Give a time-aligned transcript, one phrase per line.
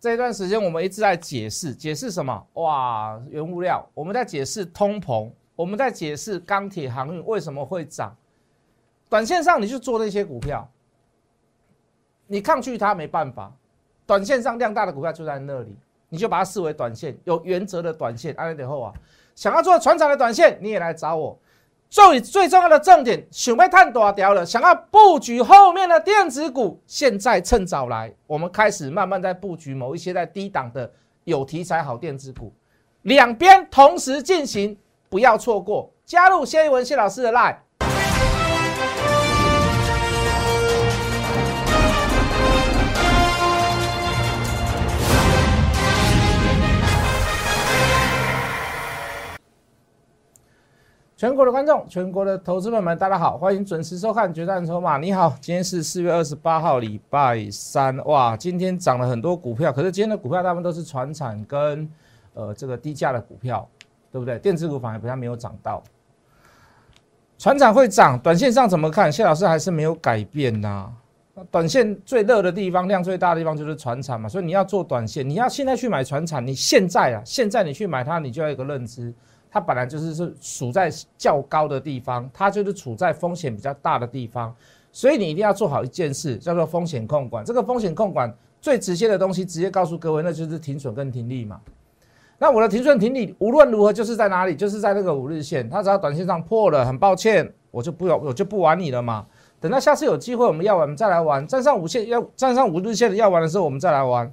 [0.00, 2.46] 这段时间我们一直在解释，解释什么？
[2.54, 8.16] 哇，原物料，我们在解释通膨，我们在解释钢铁航运为什么会涨。
[9.10, 10.66] 短线上你就做那些股票，
[12.26, 13.52] 你抗拒它没办法。
[14.06, 15.76] 短线上量大的股票就在那里，
[16.08, 18.34] 你就把它视为短线，有原则的短线。
[18.36, 18.94] 安利点后啊，
[19.34, 21.38] 想要做船长的短线，你也来找我。
[21.90, 30.88] 最最重要的重点，想被探多掉了，想要布局后面的电子股，现在趁早来，我们开始慢慢在布局某一些在低档的
[31.24, 32.54] 有题材好电子股，
[33.02, 34.78] 两边同时进行，
[35.08, 35.92] 不要错过。
[36.06, 37.56] 加入谢一文谢老师的 line。
[51.20, 54.96] 全国的观众，全国的投资朋友们，大家好，欢迎准时收看《决战筹码》。
[54.98, 57.94] 你好，今天是四月二十八号，礼拜三。
[58.06, 61.86] 哇，今天涨了很多股票，可是今天的股票大部分都是船产跟
[62.32, 63.68] 呃这个低价的股票，
[64.10, 64.38] 对不对？
[64.38, 65.82] 电子股反而比较没有涨到。
[67.36, 69.12] 船产会涨，短线上怎么看？
[69.12, 70.90] 谢老师还是没有改变呐。
[71.50, 79.12] 短线最热的地方，量最大的地方就是船产嘛，所以你要做短线，你要现在去买船产，你现在啊，现在你去买它，你就要有个认知。
[79.50, 84.54] 它本来就是是处在较高的地方，它就是处在风险比较大的地方，
[84.92, 87.44] 所以你一定要做好一件事，叫做风险控管。
[87.44, 91.60] 这个风险控管最直接的东西，直接告诉各位，那就是停损跟停利嘛。
[92.38, 99.26] 那我的停损停利无论如何就是在哪里，就是在那个五日线，它只要短线上破了，很抱歉，我就不要，我就不玩你了嘛。
[99.60, 101.46] 等到下次有机会我们要玩，我们再来玩。
[101.46, 104.32] 站上五线要站上五日线要玩的时候，我们再来玩。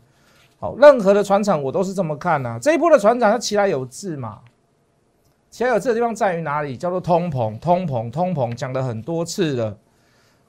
[0.58, 2.58] 好，任何的船厂我都是这么看呐。
[2.62, 4.40] 这一波的船长它起来有字嘛。
[5.58, 6.78] 其有这个地方在于哪里？
[6.78, 9.76] 叫做通膨，通膨，通膨，讲了很多次了。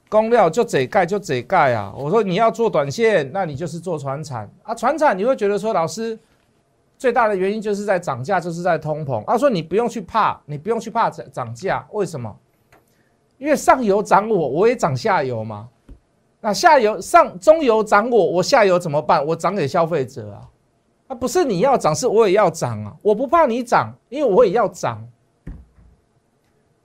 [0.07, 1.91] 公料就这盖就这盖啊！
[1.97, 4.75] 我说你要做短线，那你就是做船产啊。
[4.75, 6.15] 船产你会觉得说，老师
[6.95, 9.25] 最大的原因就是在涨价，就是在通膨。
[9.25, 12.31] 他说你不用去怕，你不用去怕涨涨价，为什么？
[13.39, 15.69] 因为上游涨我，我也涨下游嘛。
[16.39, 19.25] 那下游上中游涨我，我下游怎么办？
[19.25, 20.47] 我涨给消费者啊。
[21.09, 22.95] 啊，不是你要涨，是我也要涨啊！
[23.01, 25.03] 我不怕你涨，因为我也要涨，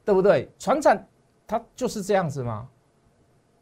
[0.02, 0.50] 对不对？
[0.58, 1.06] 船产
[1.46, 2.66] 它就是这样子嘛，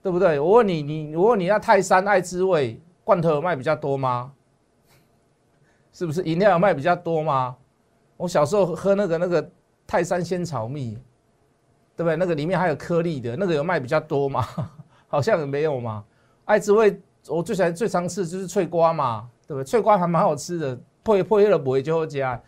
[0.00, 0.38] 对不对？
[0.38, 4.32] 我问你，你我问你，那泰山爱滋味罐头有卖比较多吗？
[5.92, 7.56] 是不是饮料有卖比较多吗？
[8.16, 9.50] 我小时候喝那个那个
[9.84, 10.94] 泰山仙草蜜，
[11.96, 12.14] 对不对？
[12.14, 14.46] 那个里面还有颗粒的，那个有卖比较多吗？
[15.08, 16.04] 好像也没有嘛。
[16.44, 19.28] 爱滋味我最喜欢最常吃就是脆瓜嘛。
[19.52, 19.64] 对不对？
[19.64, 22.40] 脆瓜还蛮好吃的，破破叶了不会就会加。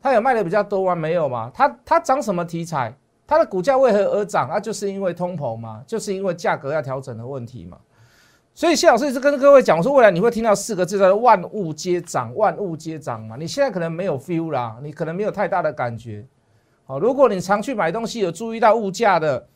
[0.00, 0.94] 它有卖的比较多吗？
[0.94, 1.50] 没有嘛。
[1.52, 2.96] 它它涨什么题材？
[3.26, 4.48] 它的股价为何而涨？
[4.48, 7.76] 啊，就是因为通膨嘛，就是因为价格要调整的问题嘛。
[8.54, 13.34] 所以谢老师一直跟各位讲，我说未来你会听到四个字叫做“万物皆涨”，万物皆涨嘛。
[13.36, 16.24] 你现在可能没有 feel 啦，你可能没有太大的感觉。
[16.84, 19.48] 好，如果你常去买东西，有注意到物价的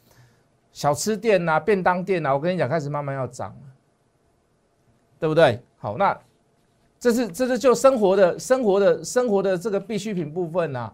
[0.72, 3.62] 小吃店呐、便当店呐，我跟你讲，开始慢慢要涨了，
[5.20, 5.62] 对不对？
[5.78, 6.18] 好，那。
[7.00, 10.92] 这是这是就生活的生活的生活的这个必需品部分呐。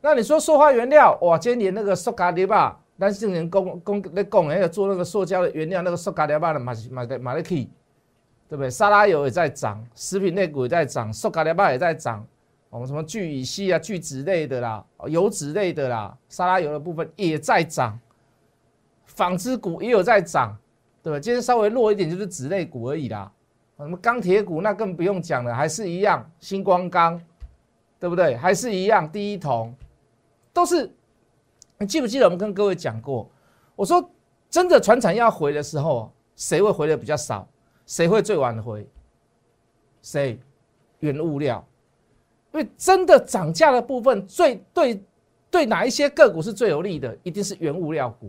[0.00, 7.70] 那你说塑化原料哇，今年那个塑胶粒吧，但是人工工在工还有做那个塑胶的原料，那个塑胶粒吧的买买的买得起，
[8.48, 8.68] 对不对？
[8.68, 12.26] 沙拉油也在涨，食品类股也在涨，塑胶粒吧也在涨。
[12.68, 17.98] 我们什么聚乙烯啊、聚酯类的啦、油脂类的啦，沙拉油的部分也在涨，
[19.06, 20.54] 纺织股也有在涨，
[21.00, 21.18] 对吧？
[21.20, 23.30] 今天稍微弱一点就是纸类股而已啦。
[23.84, 27.20] 什么钢铁股那更不用讲了，还是一样，星光钢，
[28.00, 28.36] 对不对？
[28.36, 29.74] 还是一样，第一桶，
[30.52, 30.90] 都是。
[31.80, 33.30] 你记不记得我们跟各位讲过？
[33.76, 34.10] 我说，
[34.50, 37.46] 真的船厂要回的时候，谁会回的比较少？
[37.86, 38.84] 谁会最晚回？
[40.02, 40.40] 谁？
[40.98, 41.64] 原物料。
[42.52, 45.00] 因为真的涨价的部分，最对
[45.52, 47.16] 对哪一些个股是最有利的？
[47.22, 48.28] 一定是原物料股。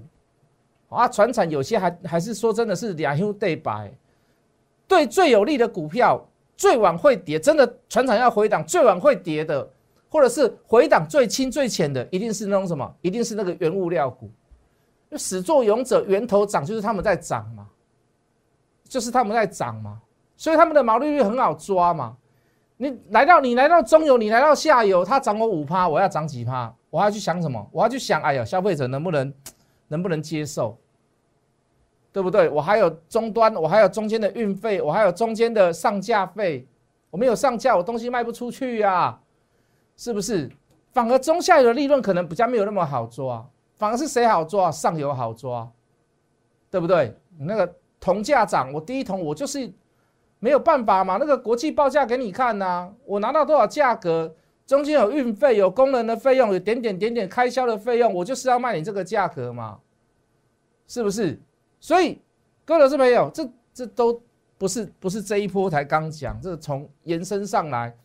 [0.90, 3.92] 啊，船厂有些还还是说真的是两兄对白。
[4.90, 6.20] 对最有利的股票，
[6.58, 9.70] 最晚会跌，真的船厂要回档，最晚会跌的，
[10.10, 12.92] 或者是回档最轻最浅的，一定是那种什么？
[13.02, 14.30] 一定是那个原物料股。
[15.16, 17.68] 始作俑者源头涨，就是他们在涨嘛，
[18.88, 20.00] 就是他们在涨嘛，
[20.36, 22.18] 所以他们的毛利率很好抓嘛。
[22.78, 26.74] 你来到你来到中游，你来到下游，它涨我五趴，我要涨几趴？
[26.90, 27.70] 我要去想什么？
[27.72, 29.34] 我要去想，哎呀，消费者能不能
[29.88, 30.76] 能不能接受？
[32.12, 32.50] 对不对？
[32.50, 36.68] 我还有终端，我还有中间的运费，我还有中间的上架费。
[37.12, 39.20] 我没有上架，我东西卖不出去呀，
[39.98, 40.48] 是不是？
[40.92, 43.44] 反而中下游的利润可能比较没有那么好抓，
[43.78, 44.72] 反而是谁好抓？
[44.72, 45.68] 上游好抓，
[46.70, 47.16] 对不对？
[47.40, 49.72] 那个铜价涨，我第一桶我就是
[50.40, 54.32] 没有办法嘛，那个国际报价给你看呐，我拿到多少价格，
[54.68, 59.80] 中间有运费、有工人的费用、有点点点点开销的费用，我就是要卖你这个价格嘛，
[60.88, 61.40] 是不是？
[61.80, 62.22] 所以
[62.66, 64.22] 各位老师朋友，这这都
[64.58, 67.96] 不是不是这一波才刚讲，这从延伸上来，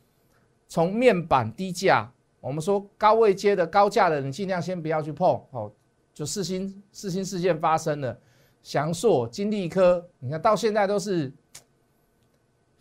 [0.69, 2.11] 从面板低价，
[2.41, 5.71] 我们说高位接的高价的，你尽量先不要去碰哦。
[6.12, 8.19] 就四星四星事件发生了，
[8.62, 11.32] 翔硕、金利科，你看到现在都是。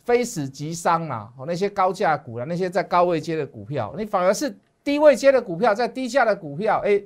[0.05, 1.31] 非死即伤啊！
[1.37, 4.53] 哦，那些高价股啊，那些在高位接的股票，你反而是
[4.83, 7.01] 低位接的股票，在低价的股票，哎，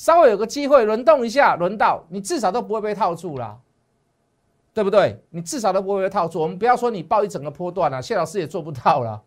[0.00, 3.58] 稍微有个机会轮动一下，轮到你至少都不会被套住啦，
[4.72, 5.22] 对不对？
[5.28, 6.40] 你至少都不会被套住。
[6.40, 9.20] 我们不要说你报一整个波段了，谢老师也做不到了，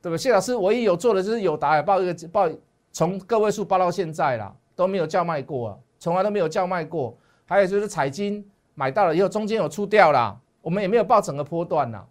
[0.00, 0.18] 对不对？
[0.18, 2.48] 谢老师唯一有做的就是有答报一个报，
[2.90, 7.14] 从个位数报到现在了，都没有叫卖过啊，从来都没有叫卖过。
[7.44, 10.40] 还有就是彩金买到了以后，中间有出掉了。
[10.62, 12.02] 我们也没有报整个波段呐，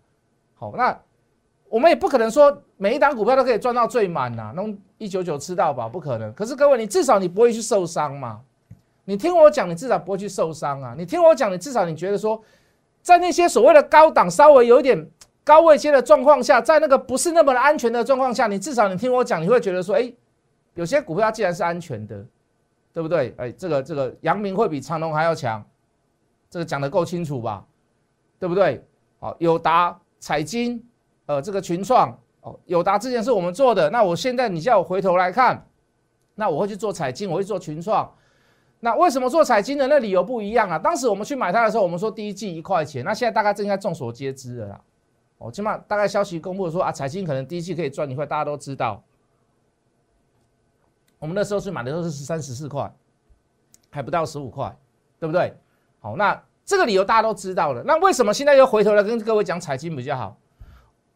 [0.54, 0.96] 好，那
[1.72, 6.32] 我们也不可能说每一档股票都可以赚到最满呐，弄一九九吃到饱不可能。
[6.34, 8.42] 可是各位，你至少你不会去受伤嘛？
[9.06, 10.94] 你听我讲，你至少不会去受伤啊！
[10.98, 12.42] 你听我讲，你至少你觉得说，
[13.02, 15.10] 在那些所谓的高档稍微有一点
[15.46, 20.14] 高位阶的状况下，在那个不是那么的安全的状况下，你至少你听我讲，你会觉得说，哎，
[20.74, 22.22] 有些股票既然是安全的，
[22.92, 23.34] 对不对？
[23.38, 25.66] 哎，这个这个阳明会比长隆还要强，
[26.50, 27.66] 这个讲的够清楚吧？
[28.38, 28.86] 对不对？
[29.20, 30.84] 好，友达、彩金，
[31.28, 35.66] 呃，这个群创，哦，友达之前是我们做的，那我现在你叫我回头来看，
[36.36, 38.14] 那我会去做彩金，我会做群创。
[38.80, 39.88] 那为什么做彩金的？
[39.88, 40.78] 那理由不一样啊。
[40.78, 44.82] 当时我们去买它的时候，我们说第一季一块钱，那现在大概正应该众所皆知了啦。
[45.38, 49.04] 哦，起码大概消息公布说啊，彩金可能第一季可以赚一块，大家都知道。
[51.20, 52.92] 我们那时候去买的时候是十三十四块，
[53.92, 54.76] 还不到十五块，
[55.20, 55.56] 对不对？
[56.00, 56.44] 好，那。
[56.64, 60.38] 这个理由大家都知道了，那为什么现在又回头来跟各位讲彩金比较好？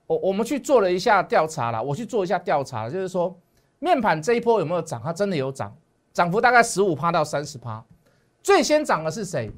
[0.07, 3.35] 我我们去做了一下调查了，我去做一下调查，就是说
[3.79, 5.01] 面板这一波有没有涨？
[5.03, 5.75] 它真的有涨，
[6.13, 7.83] 涨幅大概十五趴到三十趴。
[8.43, 9.51] 最先涨的是谁？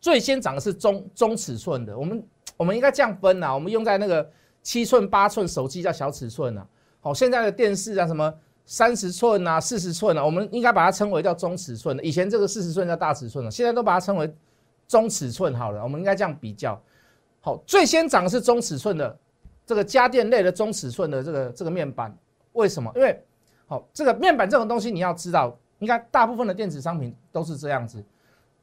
[0.00, 1.98] 最先涨的是中中尺寸的。
[1.98, 2.24] 我们
[2.56, 4.30] 我们应该这样分呐，我们用在那个
[4.62, 6.66] 七寸八寸手机叫小尺寸呐。
[7.00, 8.32] 好，现在的电视啊，什么
[8.64, 12.02] 三十寸啊、四十寸啊，我们应该把它称为叫中尺寸的。
[12.02, 14.32] 以前这个四十寸叫大尺寸了，现在都把它称为。
[14.86, 16.80] 中尺寸好了，我们应该这样比较。
[17.42, 19.14] 好，最先涨的是中尺寸的
[19.68, 22.16] 这个家电类的中尺寸的这个这个面板，
[22.54, 22.90] 为什么？
[22.96, 23.22] 因为
[23.66, 28.02] 好，这个面板这种东西你要知道，应该大部分的电子商品都是这样子，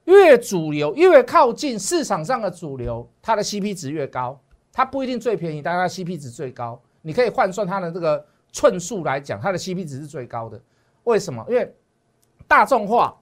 [0.06, 4.42] 越主流越靠近市场上的主流，它的 CP 值越高。
[4.74, 6.82] 它不一定最便宜，但它 CP 值最高。
[7.04, 10.60] 你可以换算它的这个寸数来讲，它的 CP 值是最高的。
[11.04, 11.46] 为什么？
[11.48, 11.72] 因为
[12.48, 13.16] 大众化，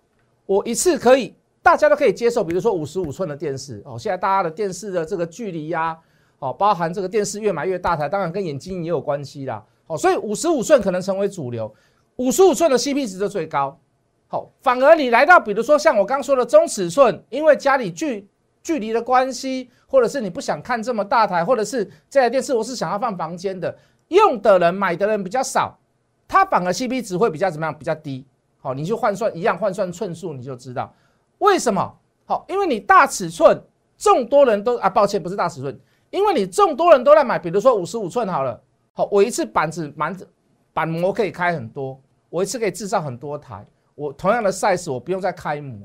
[0.45, 1.35] 我一次可以。
[1.61, 5.97] 大家都可以接受，比如说五十五寸的电视哦，现在大家的电视的这个距离呀，
[6.43, 9.63] 哦，包含这个电视越买越大台，当然跟眼睛也有关系啦。
[9.87, 11.73] 好，所以五十五寸可能成为主流，
[12.17, 13.79] 五十五寸的 CP 值就最高。
[14.27, 18.27] 好，反而你来到比如说像我刚说的中尺寸，因为家里距
[18.61, 23.73] 距离的关系，或者是你不想看这么大台，或者是这台电视我是想要放房间的，
[24.09, 25.79] 用的人买的人比较少，
[26.27, 27.73] 它反而 CP 值会比较怎么样？
[27.73, 28.25] 比较低。
[28.59, 30.93] 好，你就换算一样换算寸数，你就知道。
[31.37, 31.95] 为什么？
[32.25, 33.61] 好，因为你大尺寸，
[33.97, 35.79] 众多人都啊，抱歉，不是大尺寸，
[36.13, 38.61] 因为你众多人都在买，比如说五十五寸好了，
[38.93, 40.29] 好，我一次板子板子
[40.71, 41.99] 板模可以开很多，
[42.29, 45.75] 我一次可以制造很多台，我同样的 size 我不用再开模，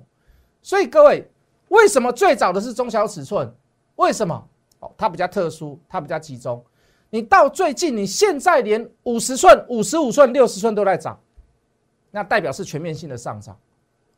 [0.60, 1.26] 所以各位，
[1.68, 3.50] 为什么最早的是中小尺寸？
[3.96, 4.46] 为什么？
[4.80, 6.62] 哦，它比较特殊，它比较集中。
[7.08, 11.18] 你到最近，你现在连五十寸、五十五寸、六十寸都在涨，
[12.10, 13.58] 那代表是全面性的上涨。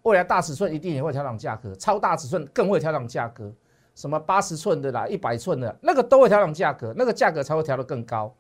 [0.03, 3.53] 未来大尺寸一定也会调整价格，超大尺寸更会调整价格，
[4.01, 8.35] 什么八十寸的啦、一百寸的那个都会调整价格，那个价格才会调得更高。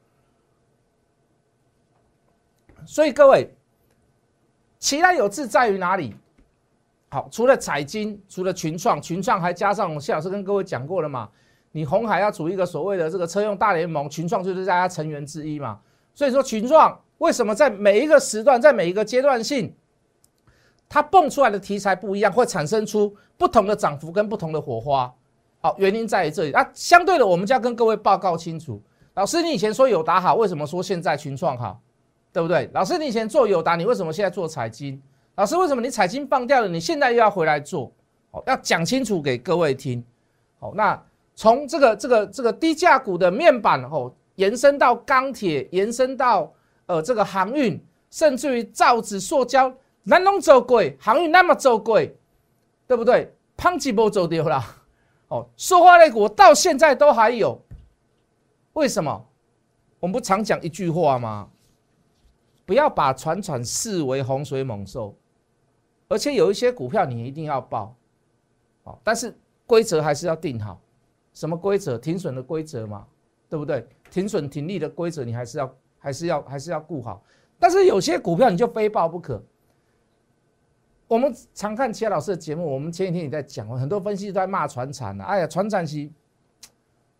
[2.86, 3.54] 所以各位，
[4.78, 6.16] 其他有志在于哪里？
[7.10, 11.28] 好，除了彩金，除了群创，群创还加上谢老师跟各位讲过了嘛？
[11.72, 15.78] 你红海要组一个所谓的这个车用大联盟，群创就是大家成员之一嘛。
[16.14, 19.76] 所以说群创为什么在每一个时段，在每一个阶段性？
[20.88, 25.14] 它蹦出来的题材不一样，会产生出不同的涨幅跟不同的火花。
[25.60, 26.50] 好，原因在于这里。
[26.50, 28.82] 那相对的，我们就要跟各位报告清楚。
[29.14, 31.80] 老师，你以前说友达好，为什么说现在群创好？
[32.32, 32.70] 对不对？
[32.72, 35.02] 老师，你以前做友达，你为什么现在做彩金？
[35.34, 37.92] 老师，为什么你彩金放掉了，你现在又要回来做？
[38.30, 40.02] 好，要讲清楚给各位听。
[40.58, 41.02] 好，那
[41.34, 46.52] 从这个这个这个低价股的面板哦，延伸到钢铁，延伸到
[46.86, 47.78] 呃这个航运，
[48.10, 49.72] 甚至于造纸、塑胶。
[50.02, 52.16] 南龙走贵，航运那么走贵，
[52.86, 53.30] 对不对？
[53.56, 54.64] 胖几波走掉了，
[55.30, 57.60] 哦，塑化类股到现在都还有，
[58.74, 59.26] 为什么？
[59.98, 61.48] 我们不常讲一句话吗？
[62.66, 65.14] 不要把船船视为洪水猛兽，
[66.08, 67.94] 而且有一些股票你一定要报，
[68.84, 70.80] 哦，但是规则还是要定好，
[71.32, 71.98] 什么规则？
[71.98, 73.06] 停损的规则嘛，
[73.48, 73.86] 对不对？
[74.10, 77.22] 停损停利的规则你还是要还是要还是要顾好，
[77.58, 79.40] 但是有些股票你就非报不可。
[81.10, 85.24] 我们常看其他老师的节目，我们前几天也在讲，很多分析都在骂船产呐。
[85.24, 86.08] 哎呀，船产是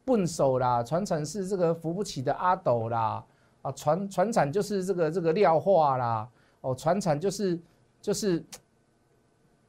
[0.05, 3.25] 笨手啦，船产是这个扶不起的阿斗啦，
[3.63, 6.29] 啊，船船产就是这个这个料化啦，
[6.61, 7.59] 哦，船产就是
[8.01, 8.45] 就是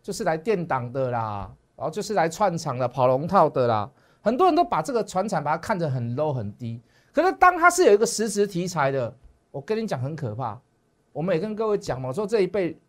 [0.04, 3.90] 就是来垫档的啦，然后就是来串场的、跑龙套的啦。
[4.22, 6.80] 很多人都把这个船产把它看得很 low 很低，
[7.12, 9.12] 可是当它是有一个实时题材的，
[9.50, 10.62] 我跟你讲很可怕。
[11.12, 12.80] 我们也跟各位讲嘛，说这一辈。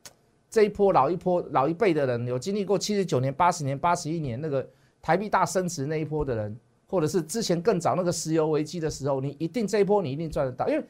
[0.53, 4.69] 这一波老一波老一辈的人，有经历过七十九年、八十年、八十一年那个
[5.01, 6.55] 台币大升值那一波的人，
[6.87, 10.85] 或者是之前更早那个石油危机的时候，你一定这一波你一定赚得到，因为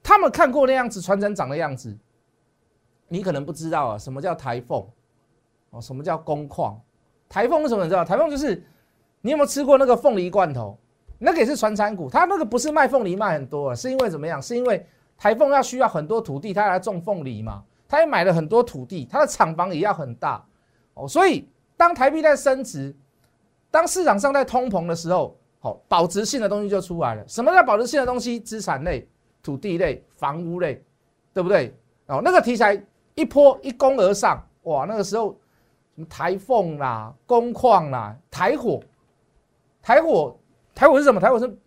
[0.00, 1.92] 他们看过那样子船长长的样子，
[3.08, 4.86] 你可能不知道啊，什么叫台风
[5.70, 6.80] 哦，什么叫工矿？
[7.28, 7.82] 台风为什么？
[7.82, 8.04] 你知道？
[8.04, 8.62] 台风就是
[9.22, 10.78] 你有没有吃过那个凤梨罐头？
[11.18, 14.40] 那个也是传产股，它那个不是卖凤梨卖很多啊，是因为怎么样？
[14.40, 14.86] 是因为
[15.18, 17.64] 台风要需要很多土地，它来种凤梨嘛。
[17.90, 20.42] 他也买了很多土地，他的厂房也要很大
[20.94, 22.94] 哦，所以当台币在升值，
[23.68, 27.24] 当市场上在通膨的时候，好保值性的东西就出来了。
[27.26, 28.38] 什么叫保值性的东西？
[28.38, 29.08] 资产类、
[29.42, 30.80] 土地类、房屋类，
[31.34, 31.76] 对不对？
[32.06, 32.80] 哦，那个题材
[33.16, 35.36] 一波一攻而上，哇，那个时候
[35.96, 38.80] 什么台凤啦、工矿啦、台火、
[39.82, 40.38] 台火、
[40.72, 41.20] 台火是什么？
[41.20, 41.58] 台火是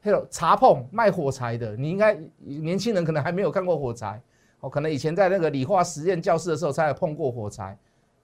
[0.00, 4.20] 还有茶碰卖火柴的，你应该年轻人可能还没有看过火柴。
[4.62, 7.76] 哦，可能以前在那个理化实验教室的时候才有碰过火柴，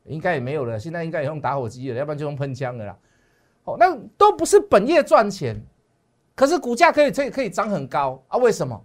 [0.05, 0.79] 应该也没有了。
[0.79, 2.97] 现在应该也用打火机了，要不然就用喷枪的啦。
[3.65, 5.61] 哦，那都不是本业赚钱，
[6.37, 8.39] 可是股价可以可以可以涨很高啊？
[8.39, 8.81] 为什么？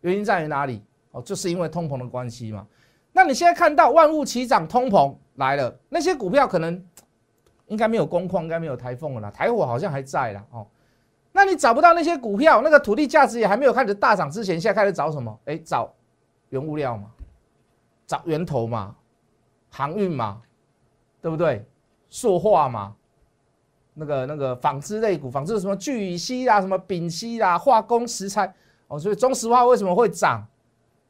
[0.00, 0.82] 原因在于哪里？
[1.10, 2.66] 哦，就是因为通膨的关系嘛。
[3.12, 6.82] 那你现在看到万物齐涨，通膨来了，那些股票可能
[7.66, 10.42] 应该没有工矿，应该没有台风了啦，台火好像还在啦。
[10.50, 10.66] 哦。
[11.32, 15.38] 那你找不到那些股票，那个土地价值也还没有开始大涨之前，现在开始找什么？
[15.44, 15.92] 哎，找。
[16.50, 17.10] 原物料嘛，
[18.06, 18.94] 找源头嘛，
[19.70, 20.40] 航运嘛，
[21.20, 21.64] 对不对？
[22.08, 22.94] 塑化嘛，
[23.94, 28.54] 那个那个纺织类股，纺织什么聚乙烯啦，什么丙烯啦，化工石材
[28.88, 30.46] 哦，所以中石化为什么会涨？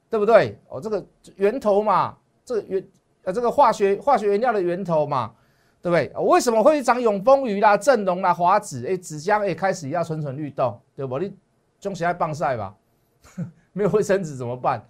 [0.08, 0.58] 对不对？
[0.68, 1.04] 哦，这个
[1.36, 2.88] 源头嘛，这个源
[3.24, 5.34] 呃这个化学化学原料的源头嘛，
[5.82, 6.24] 对不对？
[6.24, 8.86] 为什么会涨永丰鱼啦、正隆啦、华子？
[8.86, 11.18] 哎，纸浆哎开始要蠢蠢欲动，对不？
[11.18, 11.36] 你
[11.78, 12.74] 中石爱棒晒吧，
[13.74, 14.82] 没有卫生纸怎么办？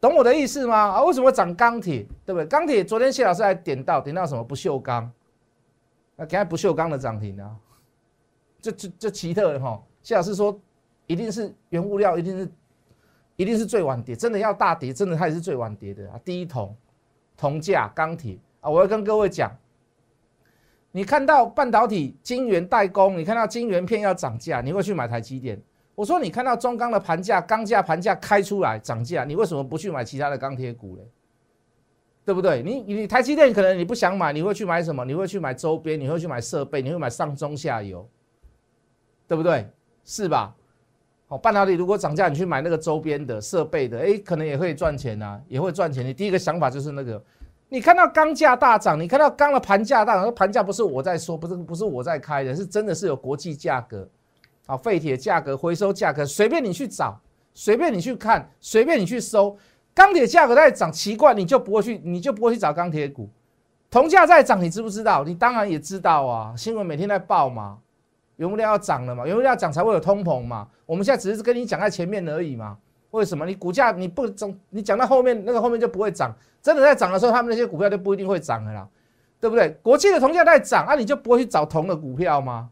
[0.00, 0.76] 懂我的意思吗？
[0.76, 2.06] 啊，为什么涨钢铁？
[2.24, 2.46] 对不对？
[2.46, 5.10] 钢铁昨天谢老师还点到点到什么不锈钢？
[6.16, 7.54] 那给他不锈钢的涨停啊，
[8.60, 9.82] 这这这奇特的哈。
[10.02, 10.58] 谢老师说，
[11.06, 12.48] 一定是原物料，一定是
[13.36, 16.20] 一定是最晚跌，真的要大跌，真的它也是最晚跌的啊。
[16.24, 16.74] 第一铜
[17.36, 19.50] 铜价钢铁啊，我要跟各位讲，
[20.92, 25.60] 你看到半导体晶圆代工，你看到晶圆片要涨价，你会去买台积电？
[25.96, 31.02] 我说你看到中钢的盘价、钢价盘价开出来涨价，你为什么不去买其他的钢铁股嘞？
[32.24, 32.62] 对不对？
[32.62, 35.04] 你你台积电可能你不想买，你会去买什么？
[35.04, 38.06] 你会去买周边，你会去买设备，你会买上中下游，
[39.26, 39.66] 对不对？
[40.04, 40.54] 是吧？
[41.28, 46.04] 好，半导体如果涨价，你去买那个周边的设备的，哎，可能也会赚钱呐，也会赚钱。
[46.04, 47.20] 你第一个想法就是那个，
[47.68, 54.08] 你看到钢价大涨，你看到钢的盘价大涨，盘价不是我在说，不是不是我在开的，是真的是有国际价格。
[54.66, 57.18] 啊，废铁价格、回收价格，随便你去找，
[57.54, 59.56] 随便你去看，随便你去搜。
[59.94, 63.30] 钢铁价格在涨，奇怪，你就不会去，你就不会去找钢铁股。
[63.90, 65.24] 铜价在涨，你知不知道？
[65.24, 67.78] 你当然也知道啊，新闻每天在报嘛。
[68.36, 70.68] 原物料要涨了嘛，原物料涨才会有通膨嘛。
[70.84, 72.76] 我们现在只是跟你讲在前面而已嘛。
[73.12, 73.46] 为什么？
[73.46, 76.34] 你股价你不涨，你讲到后面那个后面就不会涨。
[76.60, 78.86] 真的在涨的时候，他们那些股票就不一定会涨的啦，
[79.40, 79.70] 对不对？
[79.82, 82.68] 国际的铜价在涨啊，你就不会去找铜的股票吗？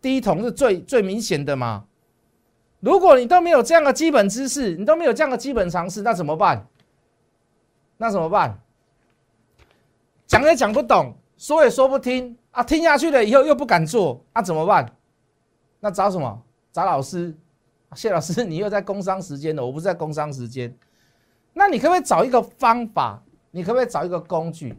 [0.00, 1.84] 第一桶是最最明显的嘛？
[2.80, 6.64] 如果你都没有这样的基本知识，你都没有这样的基本常识，那怎么办？
[7.96, 8.56] 那怎么办？
[10.26, 12.62] 讲也讲不懂，说也说不听啊！
[12.62, 14.88] 听下去了以后又不敢做，那怎么办？
[15.80, 16.42] 那找什么？
[16.70, 17.34] 找老师？
[17.96, 20.72] 谢老师， 你又在工商时间了，我不是在工商时间。
[21.52, 23.20] 那你可不可以找一个方法？
[23.50, 24.78] 你可不可以找一个工具？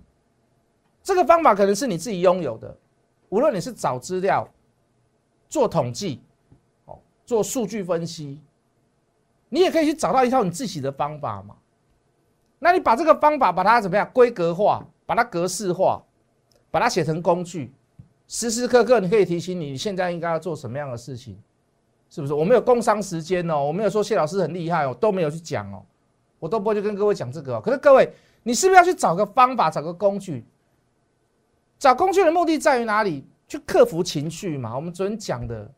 [1.04, 2.78] 这个方法可能是你自己拥有的，
[3.28, 4.48] 无论你是找资料。
[5.50, 6.22] 做统计，
[6.86, 8.40] 哦，做数据分析，
[9.50, 11.56] 你也可以去找到一套你自己的方法嘛。
[12.60, 16.02] 那你把这个方法把它怎么样规格化，把它格式化，
[16.70, 17.74] 把它写成工具，
[18.28, 21.38] 时时刻刻你可以提醒你，现在应该要做什么样的事情，
[22.10, 22.34] 是不是？
[22.34, 25.84] 我没有工商时间哦，我没有说谢老师很厉害哦，都没有去讲哦，
[26.38, 27.60] 我都不会去跟各位讲这个。
[27.62, 28.14] 可是各位，
[28.44, 30.46] 你是不是要去找个方法，找个工具？
[31.80, 33.26] 找工具的目的在于哪里？
[33.50, 34.74] 去克服情绪嘛。
[34.74, 35.70] 我们昨天讲的，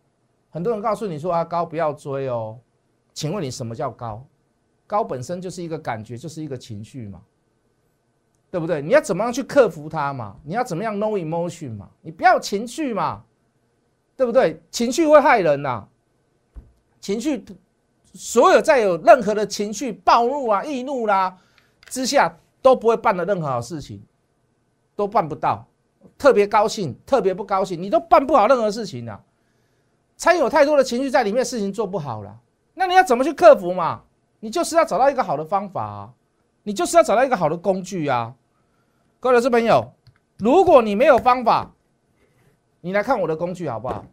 [0.51, 2.59] 很多人告诉你说啊，高不要追哦。
[3.13, 4.23] 请问你什么叫高？
[4.85, 7.19] 高本身就是一个感觉，就是一个情绪嘛。
[8.51, 8.81] 对不对？
[8.81, 10.35] 你要怎么样去克服它嘛？
[10.43, 11.89] 你要怎么样 no emotion 嘛？
[12.01, 13.23] 你不要情绪嘛，
[14.17, 14.61] 对不对？
[14.69, 15.87] 情绪会害人呐。
[16.99, 17.45] 情绪，
[18.13, 21.37] 所有在有任何的情绪暴怒啊、易怒啦
[21.85, 24.03] 之下，都不会办的任何好事情，
[24.97, 25.65] 都办不到。
[26.17, 29.21] 特别高兴，特别不高兴，你都办不好任何事情啊。
[30.17, 32.39] 掺有太多的情绪在里面，事情做不好了。
[32.73, 34.03] 那你要怎么去克服嘛？
[34.39, 36.13] 你就是要找到一个好的方法啊，
[36.63, 38.35] 你就是要找到一个好的工具啊。
[39.19, 39.93] 各位老师朋友，
[40.37, 41.71] 如果你没有方法，
[42.81, 44.05] 你来看我的工具好不好？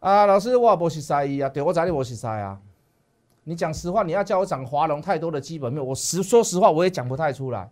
[0.00, 2.58] 啊，老师，我不是塞伊啊，对我咋的我是塞啊？
[3.44, 7.70] 你讲实话，你要叫我讲华龙太多的基本面，我实说实话，我也讲不太出来。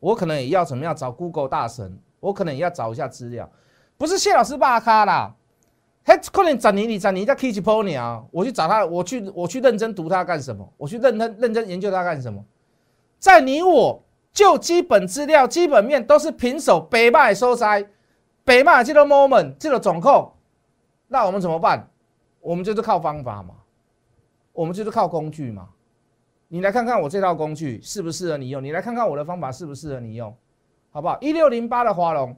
[0.00, 3.50] 我可能也要怎么样找 Google 大神，我可能也要找一下资料。
[3.96, 5.34] 不是谢老师霸咖啦，
[6.04, 10.72] 嘿，可能找你，你找你在 k i t c h Pony 啊，我去找他，我去我去认真读他干什么？
[10.76, 12.44] 我去认真认真研究他干什么？
[13.18, 14.02] 在你我
[14.32, 17.88] 就基本资料、基本面都是平手北卖收摘，
[18.44, 20.32] 北卖这个 moment 这个总控，
[21.08, 21.90] 那我们怎么办？
[22.40, 23.56] 我们就是靠方法嘛，
[24.52, 25.68] 我们就是靠工具嘛。
[26.48, 28.62] 你来看看我这套工具适不适合你用？
[28.62, 30.34] 你来看看我的方法适不适合你用？
[30.90, 31.18] 好不好？
[31.20, 32.34] 一六零八的华龙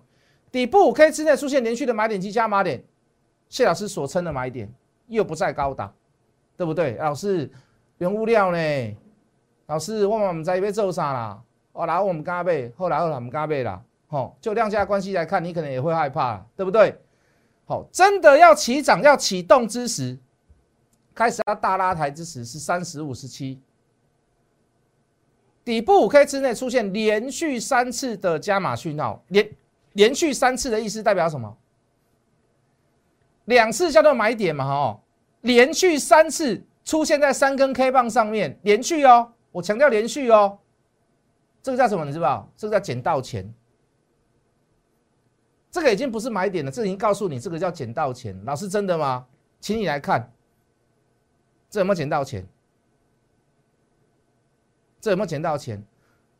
[0.50, 2.82] 底部 K 之内出现连续的买点及加码点，
[3.48, 4.68] 谢老师所称的买点
[5.06, 5.92] 又不再高档，
[6.56, 6.96] 对不对？
[6.96, 7.48] 老师
[7.98, 8.96] 原物料呢？
[9.66, 11.40] 老师，我们唔知要做啥啦？
[11.72, 13.80] 哦，然后我们加倍，后来后来我们加倍啦。
[14.08, 17.00] 吼，就量价关系来看，你可能也会害怕，对不对？
[17.64, 20.18] 好，真的要起涨要启动之时，
[21.14, 23.60] 开始要大拉抬之时是三十五十七，
[25.70, 29.48] 底部五 K 之内出现连续三次的加码讯号，连
[29.92, 31.56] 连续三次的意思代表什么？
[33.44, 35.00] 两次叫做买点嘛，哈，
[35.42, 39.32] 连续三次出现在三根 K 棒上面，连续哦。
[39.52, 40.58] 我强调连续哦，
[41.62, 42.04] 这个叫什么？
[42.04, 42.50] 你知不知道？
[42.56, 43.48] 这个叫捡到钱。
[45.70, 48.36] 这个已经不是买点了，这已经告诉你这个叫捡到钱。
[48.44, 49.24] 老师真的吗？
[49.60, 50.32] 请你来看，
[51.70, 52.44] 这有没有捡到钱？
[55.00, 55.82] 这有没有捡到钱？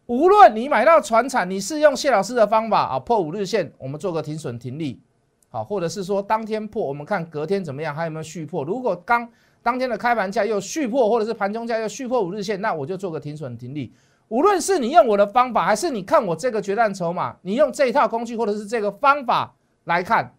[0.06, 5.00] 无论你买到船产，你是用谢老师的方法啊，破五日线，我们做个停损停利，
[5.48, 8.64] 好，或者是说当天破，我们看隔天怎么样，还有没有续破？
[8.64, 9.30] 如果刚
[9.62, 13.92] 当天的开盘价又续破，或者是盘中价又续破五日线，那我就做个停损停利。
[14.28, 20.34] 无论是你用我的方法，还是你看我这个决战筹码，你用这一套工具或者是这个方法来看，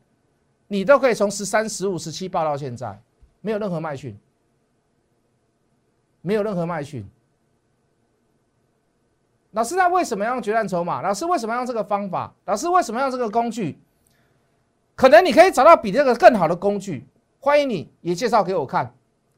[0.67, 2.99] 你都可以从十三、十五、十七报到现在，
[3.39, 4.17] 没有任何卖讯，
[6.21, 7.05] 没有任何卖讯。
[9.51, 11.01] 老师，那为什么要用决战筹码？
[11.01, 12.33] 老师为什么要用这个方法？
[12.45, 13.77] 老师为什么要这个工具？
[14.95, 17.05] 可能你可以找到比这个更好的工具，
[17.39, 18.93] 欢迎你也介绍给我看。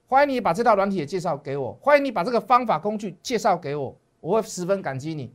[0.08, 5.34] 欢迎你把这套软体也介绍给我，欢迎你把这个方法工具介绍给我，我会十分感激你，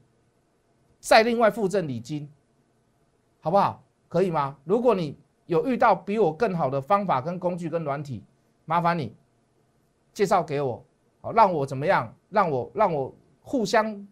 [1.00, 2.30] 再另外附赠礼金，
[3.40, 3.82] 好不好？
[4.08, 4.56] 可以吗？
[4.64, 8.22] 如果你有遇到比我更好的方法跟工具跟软体，
[8.64, 9.16] 麻烦你
[10.12, 10.84] 介绍给我，
[11.20, 12.14] 好让我怎么样？
[12.28, 13.12] 让我让我
[13.42, 14.06] 互相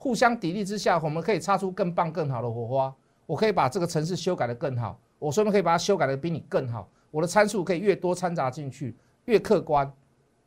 [0.00, 2.92] 互相砥砺之下，我们可以擦出更棒更好的火花。
[3.26, 8.96] 我可以把这个程式修改的更好，我顺便可以把它修改的比你更好，我的参数可以越多掺杂进去。
[9.26, 9.92] 越客观，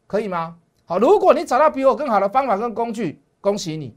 [0.07, 0.57] 可以吗？
[0.85, 3.95] 好，如果你找到比我更好的方法跟工具，恭喜你；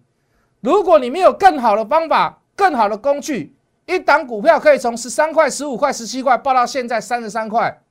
[0.61, 7.83] 如果你没有更好的方法、更好的工具，一档股票可以从十三块、十五块、十七块报到现在三十三块，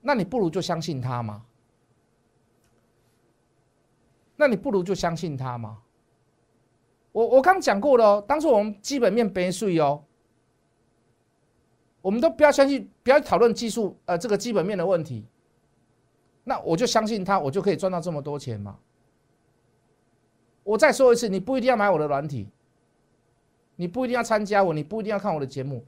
[0.00, 1.42] 那你不如就相信他吗？
[4.36, 5.78] 那你不如就相信他嘛？
[7.12, 10.02] 我我刚讲过了哦，当初我们基本面别税哦。
[12.02, 15.24] 我们都不要相信，不要讨论技术，呃，这个基本面的问题。
[16.42, 18.76] 那我就相信他，我就可以赚到这么多钱嘛。
[20.62, 22.48] 我再说一次，你不一定要买我的软体，
[23.76, 25.82] 你不一定要参加我，你不一定要看我的节目，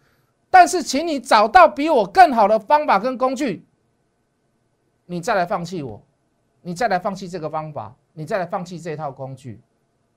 [0.49, 3.63] 但是请你找到比我更好的方法跟工具，
[5.05, 6.03] 你再来放弃我，
[6.63, 9.61] 你再来放弃这个方法，你再来放弃这套工具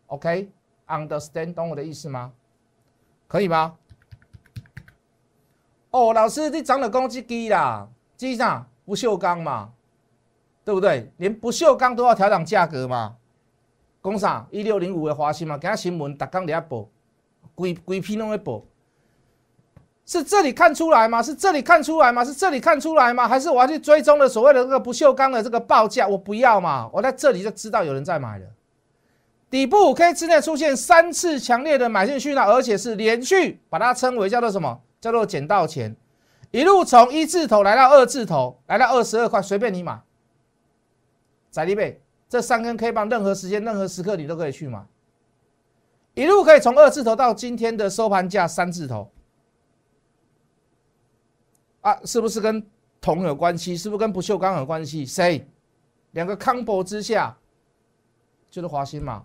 [0.07, 2.31] ，OK？Understand 懂我的意思吗？
[3.27, 3.75] 可以吗？
[5.91, 9.73] 哦，老师，你涨了工资低啦，机上不锈钢嘛，
[10.63, 11.12] 对不对？
[11.17, 13.17] 连不锈钢都要调整价格嘛？
[13.99, 16.88] 工厂一六零五的华兴嘛，今日新闻逐工在报，
[17.53, 18.65] 鬼鬼批弄一波，
[20.10, 21.22] 是这里看出来吗？
[21.22, 22.26] 是这里看出来吗？
[22.26, 23.28] 是这里看出来吗？
[23.28, 26.08] 还是我要去追踪的所谓的这个不锈钢的这个报价？
[26.08, 28.45] 我不要嘛，我在这里就知道有人在买了。
[29.52, 34.82] 底部五 K 之内出现三次强烈的买进讯号，而且是连续，把它称为叫做什么？
[35.00, 35.95] 叫做捡到钱，
[36.50, 40.02] 一路从一字头来到二字头，来到二十二块，随便你买。
[41.52, 44.80] 仔弟贝，这三根 K 棒，任何时间、任何时刻你都可以去买，
[46.15, 49.08] 一路可以从二字头到今天的收盘价三字头。
[51.82, 52.63] 啊，是不是跟
[53.02, 53.78] 铜有关系？
[53.78, 55.06] 是不是跟不锈钢有关系？
[55.06, 55.48] 谁？
[56.12, 57.38] 两个 combo 之下，
[58.50, 59.24] 就是华兴嘛。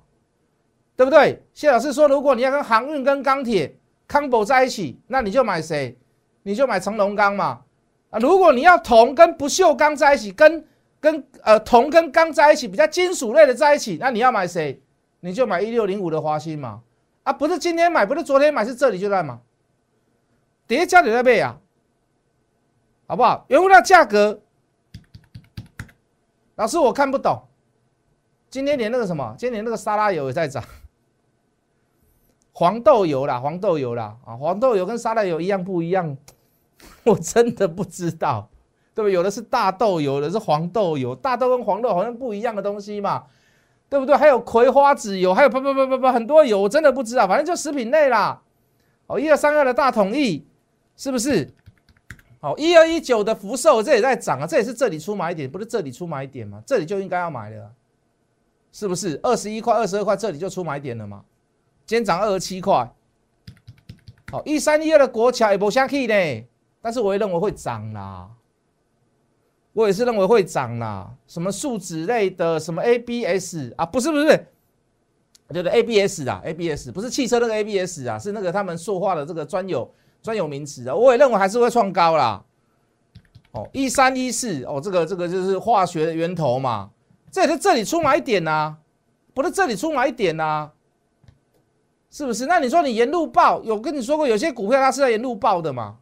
[0.96, 1.42] 对不对？
[1.52, 3.76] 谢老师说，如果你要跟航运跟钢铁
[4.08, 5.98] combo 在一起，那你就买谁？
[6.44, 7.62] 你就买成龙钢嘛。
[8.10, 10.64] 啊，如果你要铜跟不锈钢在一起，跟
[11.00, 14.80] 跟呃铜跟钢在一起，比较金属类的在一起，那你要买谁？
[15.18, 16.80] 你就买一六零五的华兴嘛。
[17.24, 19.40] 啊，不是今天买，不是昨天买，是这里就在嘛。
[20.68, 21.58] 叠加你在背啊，
[23.06, 23.44] 好不好？
[23.48, 24.40] 原物料价格，
[26.56, 27.42] 老师我看不懂。
[28.48, 30.62] 今天连那个什么，今天连那个沙拉油也在涨。
[32.52, 36.16] 黄豆油啦，黄豆油啦，啊，黄豆油跟沙拉油一样不一样？
[37.04, 38.48] 我真的不知道，
[38.94, 39.12] 对不对？
[39.12, 43.24] 有的是大豆油，有的是黄豆油，大豆跟黄豆好像不一样的东西嘛，
[43.88, 44.16] 对不对？
[44.16, 48.40] 还有葵花籽油，还有不不不不不很多油，我真的不知道，反正就食品类啦。
[49.08, 50.46] 哦，一二三二的大统一
[50.96, 51.52] 是不是？
[52.44, 56.62] 好，一二一九的福寿这也在涨啊，这也是这里出买点，不是这里出买点吗？
[56.66, 57.72] 这里就应该要买的，
[58.70, 59.18] 是不是？
[59.22, 61.24] 二十一块、二十二块，这里就出买点了嘛？
[61.86, 62.86] 今天涨二十七块，
[64.30, 66.44] 好，一三一二的国桥也不下去呢，
[66.82, 68.28] 但是我也认为会涨啦，
[69.72, 71.14] 我也是认为会涨啦。
[71.26, 74.46] 什么树脂类的，什么 ABS 啊，不是不是，
[75.48, 79.90] 对对 ABS 啊，ABS 不是汽车那个 ABS 啊，是那个他们塑化的这个专有
[80.24, 82.42] 专有名词啊，我也认为还是会创高啦。
[83.52, 86.90] 哦，一三一四哦，这个这个就是化学的源头嘛，
[87.30, 88.74] 这是这里出买点呐，
[89.34, 90.70] 不是这里出买点呐。
[92.10, 92.46] 是不是？
[92.46, 95.96] 那你说你沿路报，有跟你说过，有些股票它是要沿路报的嘛？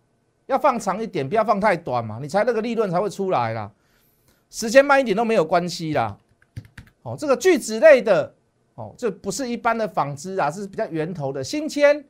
[0.44, 3.72] 要放长一点，不要放太短嘛，你才那个利润才会出来啦。
[4.50, 6.16] 时间慢一点都没有关系啦。
[7.02, 8.34] 哦，这个聚酯类的，
[8.74, 12.04] 哦，这不是一般的纺织啊，是比较源头的新签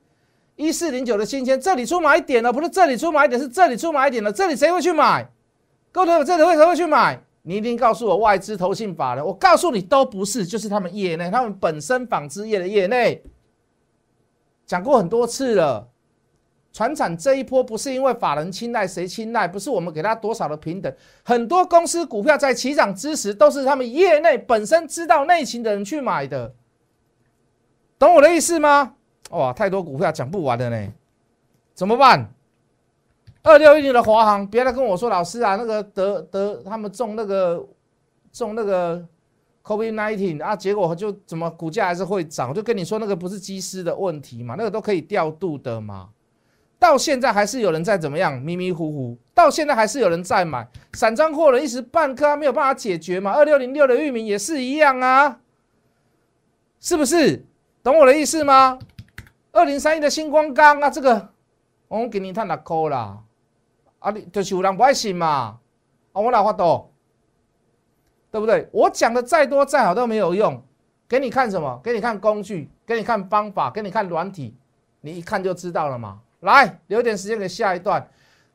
[0.57, 4.33] 一四零九的新签，这里出买点了，不是这里出买点，是这里出买点了。
[4.33, 5.27] 这里谁会去买？
[5.91, 7.21] 各位朋友，这里为什么会去买？
[7.43, 13.23] 你一定告诉我外资投信法人，我告诉你都不是，就是他们业内，他们本身纺织业的业内。
[14.65, 15.88] 讲过很多次了，
[16.73, 26.55] 船产这一波不是因为法人青睐谁青睐，不是我们给他多少的平等，很多公司股票在起涨之时，都是他们业内本身知道内情的人去买的，
[27.99, 28.95] 懂我的意思吗？
[29.33, 30.92] 哇，太多股票讲不完的呢，
[31.75, 32.33] 怎么办？
[33.42, 37.66] 二六一零的华航，别来跟我说老师啊，那个得得他们中那个
[38.33, 39.07] 中那个。
[39.64, 42.53] COVID nineteen 啊，结果就怎么股价还是会涨？
[42.53, 46.09] 就跟你说，那个不是机师的问题嘛，那个都可以调度的嘛。
[46.81, 53.31] 到现在还是有人在怎么样迷迷糊糊，到现在还是有人在买散装货了，一时半刻还没有办法解决嘛。
[53.35, 55.38] 二六零六的域名也是一样啊，
[56.81, 57.47] 是不是？
[57.85, 58.77] 懂我的意思吗？
[59.53, 61.29] 二零三一的星光钢啊，这个
[61.88, 63.19] 我给你探哪扣啦？
[63.99, 65.59] 啊，你就是有人不爱信嘛？
[66.12, 66.91] 啊，我哪发多？
[68.31, 68.67] 对不对？
[68.73, 70.62] 我讲的再多再好都没有用，
[71.07, 71.79] 给你看什么？
[71.85, 74.57] 给你看工具，给你看方法，给你看软体，
[75.03, 76.21] 你一看就知道了嘛。
[76.41, 78.09] 来，留点时间给下一段，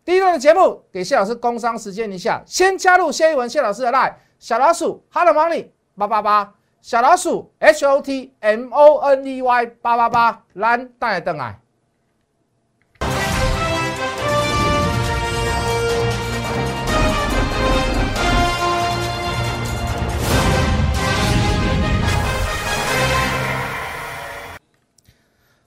[0.04, 11.60] 第一段的节目给谢老师工商时间一下，先加入谢一文谢老师的 line 小老鼠 Hello Money 八八八，小老鼠 H O T M O N E Y 八八八，蓝带等来。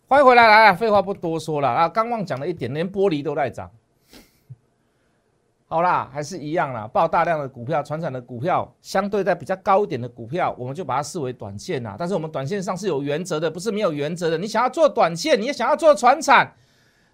[0.07, 1.88] 欢迎回来，来，废话不多说了啊！
[1.88, 3.70] 刚忘讲了一点，连玻璃都在涨。
[5.73, 11.95] 好啦，还是一样啦，报大量的股票，船产的股票，相对在比较高一点的股票，我们就把它视为短线啦。
[11.97, 14.37] 但是我们短线上是有原则的，不是没有原则的。
[14.37, 16.53] 你想要做短线，你也想要做船产，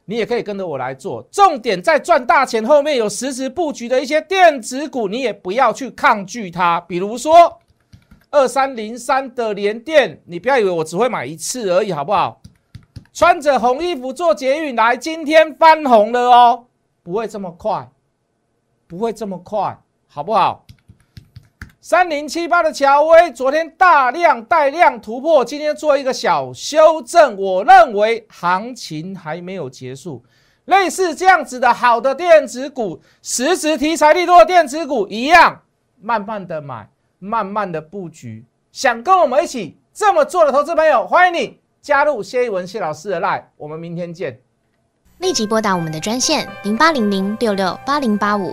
[0.06, 1.22] 你也可以跟着我来做。
[1.30, 6.80] 重点在赚大钱，后面有实时布局的一些电子股，你也不要去抗拒它。
[6.80, 7.60] 比如说
[8.30, 12.40] 二三零三的联电，你不要以为我只会买一次而已，好不好？
[13.12, 16.64] 穿着红衣服做捷运来，今天翻红了哦，
[17.02, 17.86] 不会这么快，
[18.86, 20.64] 不会这么快，好不好？
[21.80, 27.36] 三零七八的乔威，昨天大量带量突破，今天做一个小修正。
[27.36, 30.24] 我认为行情还没有结束，
[30.64, 35.62] 类似这样子的好的电子股，实质题材利多的电子股一样，
[36.00, 38.44] 慢慢的买，慢慢的布局。
[38.72, 44.40] 想跟我们一起这么做的投资朋友，欢迎你加入谢一文谢老师的 line，我们明天见。
[45.18, 48.52] 立即拨打我们的专线零八零零六六八零八五。